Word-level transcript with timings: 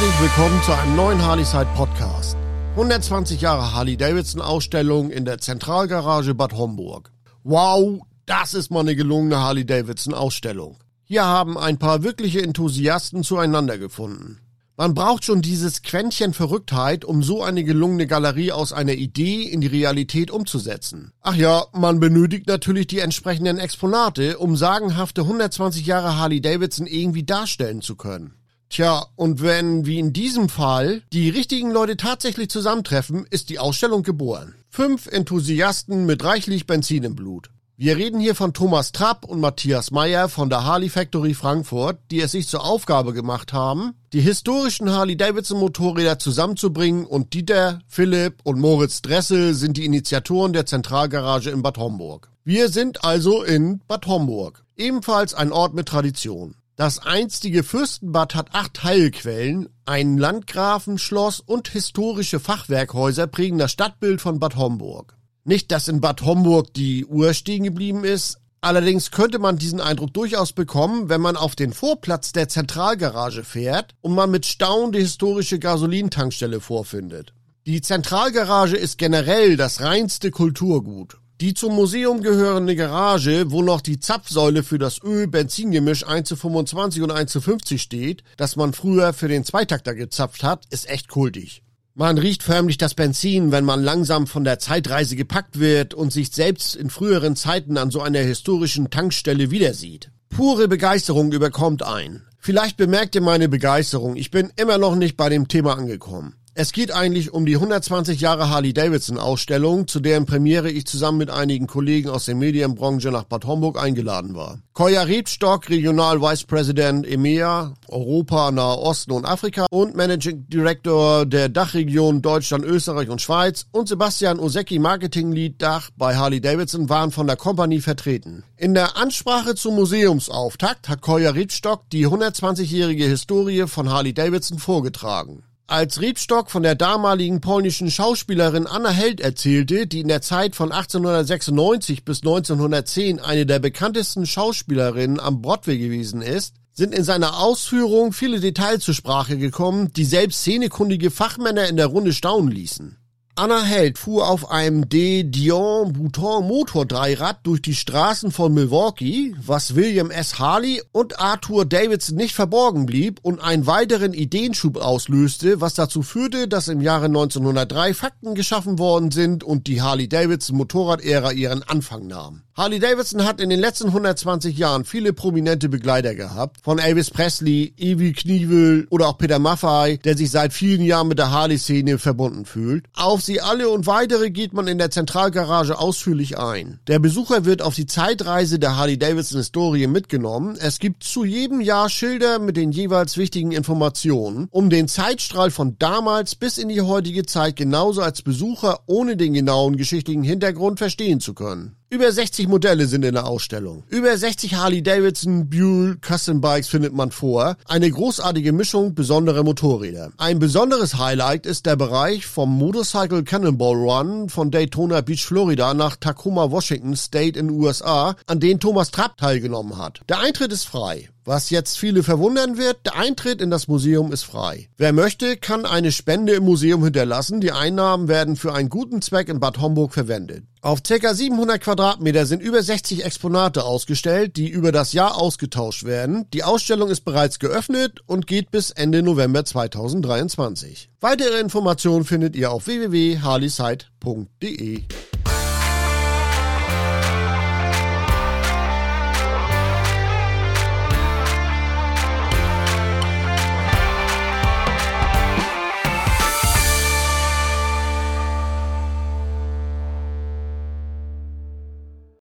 willkommen 0.00 0.62
zu 0.62 0.72
einem 0.72 0.96
neuen 0.96 1.22
Harley-Side 1.22 1.68
Podcast. 1.76 2.36
120 2.72 3.40
Jahre 3.40 3.72
Harley-Davidson-Ausstellung 3.72 5.10
in 5.10 5.24
der 5.24 5.38
Zentralgarage 5.38 6.34
Bad 6.34 6.54
Homburg. 6.54 7.12
Wow, 7.44 8.00
das 8.24 8.54
ist 8.54 8.70
mal 8.70 8.80
eine 8.80 8.96
gelungene 8.96 9.38
Harley-Davidson-Ausstellung. 9.38 10.78
Hier 11.04 11.24
haben 11.24 11.58
ein 11.58 11.78
paar 11.78 12.02
wirkliche 12.02 12.42
Enthusiasten 12.42 13.22
zueinander 13.22 13.78
gefunden. 13.78 14.40
Man 14.76 14.94
braucht 14.94 15.24
schon 15.24 15.42
dieses 15.42 15.82
Quäntchen 15.82 16.32
Verrücktheit, 16.32 17.04
um 17.04 17.22
so 17.22 17.42
eine 17.42 17.62
gelungene 17.62 18.06
Galerie 18.06 18.52
aus 18.52 18.72
einer 18.72 18.94
Idee 18.94 19.42
in 19.42 19.60
die 19.60 19.66
Realität 19.66 20.30
umzusetzen. 20.30 21.12
Ach 21.20 21.34
ja, 21.34 21.66
man 21.72 22.00
benötigt 22.00 22.46
natürlich 22.46 22.86
die 22.86 23.00
entsprechenden 23.00 23.58
Exponate, 23.58 24.38
um 24.38 24.56
sagenhafte 24.56 25.22
120 25.22 25.84
Jahre 25.84 26.16
Harley 26.16 26.40
Davidson 26.40 26.86
irgendwie 26.86 27.24
darstellen 27.24 27.82
zu 27.82 27.96
können. 27.96 28.34
Tja, 28.72 29.04
und 29.16 29.42
wenn, 29.42 29.84
wie 29.84 29.98
in 29.98 30.14
diesem 30.14 30.48
Fall, 30.48 31.02
die 31.12 31.28
richtigen 31.28 31.70
Leute 31.72 31.98
tatsächlich 31.98 32.48
zusammentreffen, 32.48 33.26
ist 33.28 33.50
die 33.50 33.58
Ausstellung 33.58 34.02
geboren. 34.02 34.54
Fünf 34.70 35.08
Enthusiasten 35.08 36.06
mit 36.06 36.24
reichlich 36.24 36.66
Benzin 36.66 37.04
im 37.04 37.14
Blut. 37.14 37.50
Wir 37.76 37.98
reden 37.98 38.18
hier 38.18 38.34
von 38.34 38.54
Thomas 38.54 38.92
Trapp 38.92 39.26
und 39.26 39.40
Matthias 39.40 39.90
Meyer 39.90 40.30
von 40.30 40.48
der 40.48 40.64
Harley 40.64 40.88
Factory 40.88 41.34
Frankfurt, 41.34 41.98
die 42.10 42.22
es 42.22 42.32
sich 42.32 42.48
zur 42.48 42.64
Aufgabe 42.64 43.12
gemacht 43.12 43.52
haben, 43.52 43.92
die 44.14 44.22
historischen 44.22 44.90
Harley-Davidson 44.90 45.60
Motorräder 45.60 46.18
zusammenzubringen 46.18 47.04
und 47.04 47.34
Dieter, 47.34 47.80
Philipp 47.88 48.36
und 48.42 48.58
Moritz 48.58 49.02
Dressel 49.02 49.52
sind 49.52 49.76
die 49.76 49.84
Initiatoren 49.84 50.54
der 50.54 50.64
Zentralgarage 50.64 51.50
in 51.50 51.60
Bad 51.60 51.76
Homburg. 51.76 52.30
Wir 52.42 52.70
sind 52.70 53.04
also 53.04 53.42
in 53.42 53.82
Bad 53.86 54.06
Homburg, 54.06 54.64
ebenfalls 54.76 55.34
ein 55.34 55.52
Ort 55.52 55.74
mit 55.74 55.88
Tradition. 55.88 56.54
Das 56.76 56.98
einstige 56.98 57.64
Fürstenbad 57.64 58.34
hat 58.34 58.54
acht 58.54 58.82
Heilquellen, 58.82 59.68
ein 59.84 60.16
Landgrafenschloss 60.16 61.40
und 61.40 61.68
historische 61.68 62.40
Fachwerkhäuser 62.40 63.26
prägen 63.26 63.58
das 63.58 63.72
Stadtbild 63.72 64.22
von 64.22 64.38
Bad 64.38 64.56
Homburg. 64.56 65.14
Nicht, 65.44 65.70
dass 65.70 65.88
in 65.88 66.00
Bad 66.00 66.22
Homburg 66.22 66.72
die 66.72 67.04
Uhr 67.04 67.34
stehen 67.34 67.64
geblieben 67.64 68.04
ist, 68.04 68.38
allerdings 68.62 69.10
könnte 69.10 69.38
man 69.38 69.58
diesen 69.58 69.82
Eindruck 69.82 70.14
durchaus 70.14 70.54
bekommen, 70.54 71.10
wenn 71.10 71.20
man 71.20 71.36
auf 71.36 71.54
den 71.54 71.74
Vorplatz 71.74 72.32
der 72.32 72.48
Zentralgarage 72.48 73.44
fährt 73.44 73.94
und 74.00 74.14
man 74.14 74.30
mit 74.30 74.46
Staunen 74.46 74.92
die 74.92 75.00
historische 75.00 75.58
Gasolintankstelle 75.58 76.60
vorfindet. 76.60 77.34
Die 77.66 77.82
Zentralgarage 77.82 78.76
ist 78.76 78.96
generell 78.96 79.58
das 79.58 79.82
reinste 79.82 80.30
Kulturgut. 80.30 81.18
Die 81.42 81.54
zum 81.54 81.74
Museum 81.74 82.22
gehörende 82.22 82.76
Garage, 82.76 83.50
wo 83.50 83.62
noch 83.62 83.80
die 83.80 83.98
Zapfsäule 83.98 84.62
für 84.62 84.78
das 84.78 85.02
Öl-Benzingemisch 85.02 86.06
1 86.06 86.28
zu 86.28 86.36
25 86.36 87.02
und 87.02 87.10
1 87.10 87.32
zu 87.32 87.40
50 87.40 87.82
steht, 87.82 88.22
das 88.36 88.54
man 88.54 88.72
früher 88.72 89.12
für 89.12 89.26
den 89.26 89.44
Zweitakter 89.44 89.96
gezapft 89.96 90.44
hat, 90.44 90.66
ist 90.70 90.88
echt 90.88 91.08
kultig. 91.08 91.64
Man 91.96 92.16
riecht 92.16 92.44
förmlich 92.44 92.78
das 92.78 92.94
Benzin, 92.94 93.50
wenn 93.50 93.64
man 93.64 93.82
langsam 93.82 94.28
von 94.28 94.44
der 94.44 94.60
Zeitreise 94.60 95.16
gepackt 95.16 95.58
wird 95.58 95.94
und 95.94 96.12
sich 96.12 96.30
selbst 96.30 96.76
in 96.76 96.90
früheren 96.90 97.34
Zeiten 97.34 97.76
an 97.76 97.90
so 97.90 98.00
einer 98.00 98.20
historischen 98.20 98.90
Tankstelle 98.90 99.50
wiedersieht. 99.50 100.12
Pure 100.28 100.68
Begeisterung 100.68 101.32
überkommt 101.32 101.82
ein. 101.82 102.22
Vielleicht 102.38 102.76
bemerkt 102.76 103.16
ihr 103.16 103.20
meine 103.20 103.48
Begeisterung, 103.48 104.14
ich 104.14 104.30
bin 104.30 104.52
immer 104.54 104.78
noch 104.78 104.94
nicht 104.94 105.16
bei 105.16 105.28
dem 105.28 105.48
Thema 105.48 105.76
angekommen. 105.76 106.36
Es 106.54 106.72
geht 106.72 106.92
eigentlich 106.92 107.32
um 107.32 107.46
die 107.46 107.54
120 107.54 108.20
Jahre 108.20 108.50
Harley-Davidson 108.50 109.16
Ausstellung, 109.16 109.88
zu 109.88 110.00
deren 110.00 110.26
Premiere 110.26 110.70
ich 110.70 110.84
zusammen 110.84 111.16
mit 111.16 111.30
einigen 111.30 111.66
Kollegen 111.66 112.10
aus 112.10 112.26
der 112.26 112.34
Medienbranche 112.34 113.10
nach 113.10 113.24
Bad 113.24 113.46
Homburg 113.46 113.82
eingeladen 113.82 114.34
war. 114.34 114.58
Koya 114.74 115.04
Rebstock, 115.04 115.70
Regional 115.70 116.20
Vice 116.20 116.44
President 116.44 117.06
EMEA, 117.06 117.72
Europa, 117.88 118.50
Nahe 118.50 118.76
Osten 118.76 119.12
und 119.12 119.24
Afrika 119.24 119.64
und 119.70 119.96
Managing 119.96 120.46
Director 120.50 121.24
der 121.24 121.48
Dachregion 121.48 122.20
Deutschland, 122.20 122.66
Österreich 122.66 123.08
und 123.08 123.22
Schweiz 123.22 123.64
und 123.72 123.88
Sebastian 123.88 124.38
Osecki, 124.38 124.78
Marketing 124.78 125.32
Lead 125.32 125.62
Dach 125.62 125.88
bei 125.96 126.16
Harley-Davidson 126.16 126.90
waren 126.90 127.12
von 127.12 127.26
der 127.26 127.36
Company 127.36 127.80
vertreten. 127.80 128.44
In 128.58 128.74
der 128.74 128.98
Ansprache 128.98 129.54
zum 129.54 129.74
Museumsauftakt 129.76 130.90
hat 130.90 131.00
Koya 131.00 131.30
Rebstock 131.30 131.88
die 131.88 132.06
120-jährige 132.06 133.04
Historie 133.04 133.66
von 133.66 133.88
Harley-Davidson 133.88 134.58
vorgetragen. 134.58 135.44
Als 135.72 136.02
Rebstock 136.02 136.50
von 136.50 136.62
der 136.62 136.74
damaligen 136.74 137.40
polnischen 137.40 137.90
Schauspielerin 137.90 138.66
Anna 138.66 138.90
Held 138.90 139.22
erzählte, 139.22 139.86
die 139.86 140.00
in 140.00 140.08
der 140.08 140.20
Zeit 140.20 140.54
von 140.54 140.70
1896 140.70 142.04
bis 142.04 142.18
1910 142.18 143.20
eine 143.20 143.46
der 143.46 143.58
bekanntesten 143.58 144.26
Schauspielerinnen 144.26 145.18
am 145.18 145.40
Broadway 145.40 145.78
gewesen 145.78 146.20
ist, 146.20 146.56
sind 146.74 146.94
in 146.94 147.04
seiner 147.04 147.38
Ausführung 147.38 148.12
viele 148.12 148.38
Details 148.38 148.84
zur 148.84 148.92
Sprache 148.92 149.38
gekommen, 149.38 149.90
die 149.94 150.04
selbst 150.04 150.42
szenekundige 150.42 151.10
Fachmänner 151.10 151.66
in 151.66 151.78
der 151.78 151.86
Runde 151.86 152.12
staunen 152.12 152.50
ließen. 152.50 152.98
Anna 153.34 153.62
Held 153.62 153.96
fuhr 153.96 154.28
auf 154.28 154.50
einem 154.50 154.90
De 154.90 155.22
Dion 155.24 155.94
Bouton 155.94 156.46
Motordreirad 156.46 157.38
durch 157.44 157.62
die 157.62 157.74
Straßen 157.74 158.30
von 158.30 158.52
Milwaukee, 158.52 159.34
was 159.42 159.74
William 159.74 160.10
S. 160.10 160.38
Harley 160.38 160.82
und 160.92 161.18
Arthur 161.18 161.64
Davidson 161.64 162.16
nicht 162.16 162.34
verborgen 162.34 162.84
blieb 162.84 163.20
und 163.22 163.40
einen 163.40 163.66
weiteren 163.66 164.12
Ideenschub 164.12 164.76
auslöste, 164.76 165.62
was 165.62 165.72
dazu 165.72 166.02
führte, 166.02 166.46
dass 166.46 166.68
im 166.68 166.82
Jahre 166.82 167.06
1903 167.06 167.94
Fakten 167.94 168.34
geschaffen 168.34 168.78
worden 168.78 169.10
sind 169.10 169.44
und 169.44 169.66
die 169.66 169.80
Harley-Davidson 169.80 170.58
Motorradära 170.58 171.32
ihren 171.32 171.62
Anfang 171.62 172.06
nahm. 172.06 172.42
Harley 172.54 172.80
Davidson 172.80 173.24
hat 173.24 173.40
in 173.40 173.48
den 173.48 173.60
letzten 173.60 173.86
120 173.86 174.58
Jahren 174.58 174.84
viele 174.84 175.14
prominente 175.14 175.70
Begleiter 175.70 176.14
gehabt, 176.14 176.58
von 176.62 176.78
Elvis 176.78 177.10
Presley, 177.10 177.72
Evie 177.78 178.12
Knievel 178.12 178.86
oder 178.90 179.08
auch 179.08 179.16
Peter 179.16 179.38
Maffay, 179.38 179.96
der 179.96 180.18
sich 180.18 180.30
seit 180.30 180.52
vielen 180.52 180.82
Jahren 180.82 181.08
mit 181.08 181.18
der 181.18 181.30
Harley-Szene 181.30 181.96
verbunden 181.96 182.44
fühlt. 182.44 182.84
Auf 182.94 183.21
sie 183.24 183.40
alle 183.40 183.68
und 183.68 183.86
weitere 183.86 184.30
geht 184.30 184.52
man 184.52 184.66
in 184.66 184.78
der 184.78 184.90
Zentralgarage 184.90 185.78
ausführlich 185.78 186.38
ein. 186.38 186.80
Der 186.86 186.98
Besucher 186.98 187.44
wird 187.44 187.62
auf 187.62 187.74
die 187.74 187.86
Zeitreise 187.86 188.58
der 188.58 188.76
Harley 188.76 188.98
Davidson 188.98 189.38
Historie 189.38 189.86
mitgenommen. 189.86 190.56
Es 190.60 190.78
gibt 190.78 191.04
zu 191.04 191.24
jedem 191.24 191.60
Jahr 191.60 191.88
Schilder 191.88 192.38
mit 192.38 192.56
den 192.56 192.72
jeweils 192.72 193.16
wichtigen 193.16 193.52
Informationen, 193.52 194.48
um 194.50 194.70
den 194.70 194.88
Zeitstrahl 194.88 195.50
von 195.50 195.76
damals 195.78 196.34
bis 196.34 196.58
in 196.58 196.68
die 196.68 196.80
heutige 196.80 197.24
Zeit 197.26 197.56
genauso 197.56 198.02
als 198.02 198.22
Besucher 198.22 198.80
ohne 198.86 199.16
den 199.16 199.32
genauen 199.32 199.76
geschichtlichen 199.76 200.22
Hintergrund 200.22 200.78
verstehen 200.78 201.20
zu 201.20 201.34
können. 201.34 201.76
Über 201.92 202.10
60 202.10 202.48
Modelle 202.48 202.86
sind 202.86 203.04
in 203.04 203.12
der 203.12 203.26
Ausstellung. 203.26 203.84
Über 203.90 204.16
60 204.16 204.54
Harley 204.54 204.82
Davidson, 204.82 205.50
Buell, 205.50 205.98
Custom 206.00 206.40
Bikes 206.40 206.68
findet 206.68 206.94
man 206.94 207.10
vor. 207.10 207.58
Eine 207.68 207.90
großartige 207.90 208.54
Mischung 208.54 208.94
besonderer 208.94 209.42
Motorräder. 209.42 210.10
Ein 210.16 210.38
besonderes 210.38 210.96
Highlight 210.96 211.44
ist 211.44 211.66
der 211.66 211.76
Bereich 211.76 212.24
vom 212.24 212.48
Motorcycle 212.56 213.24
Cannonball 213.24 213.76
Run 213.76 214.30
von 214.30 214.50
Daytona 214.50 215.02
Beach, 215.02 215.26
Florida 215.26 215.74
nach 215.74 215.96
Tacoma, 215.96 216.50
Washington 216.50 216.96
State 216.96 217.38
in 217.38 217.50
USA, 217.50 218.16
an 218.26 218.40
den 218.40 218.58
Thomas 218.58 218.90
Trapp 218.90 219.18
teilgenommen 219.18 219.76
hat. 219.76 220.00
Der 220.08 220.20
Eintritt 220.20 220.50
ist 220.50 220.64
frei. 220.64 221.10
Was 221.24 221.50
jetzt 221.50 221.78
viele 221.78 222.02
verwundern 222.02 222.58
wird, 222.58 222.84
der 222.84 222.96
Eintritt 222.96 223.40
in 223.40 223.48
das 223.48 223.68
Museum 223.68 224.10
ist 224.10 224.24
frei. 224.24 224.68
Wer 224.76 224.92
möchte, 224.92 225.36
kann 225.36 225.66
eine 225.66 225.92
Spende 225.92 226.32
im 226.32 226.42
Museum 226.44 226.82
hinterlassen. 226.82 227.40
Die 227.40 227.52
Einnahmen 227.52 228.08
werden 228.08 228.34
für 228.34 228.52
einen 228.52 228.68
guten 228.68 229.00
Zweck 229.02 229.28
in 229.28 229.38
Bad 229.38 229.60
Homburg 229.60 229.94
verwendet. 229.94 230.42
Auf 230.62 230.82
ca. 230.82 231.14
700 231.14 231.60
Quadratmeter 231.60 232.26
sind 232.26 232.42
über 232.42 232.60
60 232.60 233.04
Exponate 233.04 233.62
ausgestellt, 233.64 234.36
die 234.36 234.48
über 234.48 234.72
das 234.72 234.92
Jahr 234.92 235.16
ausgetauscht 235.16 235.84
werden. 235.84 236.26
Die 236.32 236.42
Ausstellung 236.42 236.90
ist 236.90 237.04
bereits 237.04 237.38
geöffnet 237.38 238.00
und 238.06 238.26
geht 238.26 238.50
bis 238.50 238.72
Ende 238.72 239.04
November 239.04 239.44
2023. 239.44 240.90
Weitere 241.00 241.38
Informationen 241.38 242.04
findet 242.04 242.34
ihr 242.34 242.50
auf 242.50 242.66
www.harleyside.de. 242.66 244.82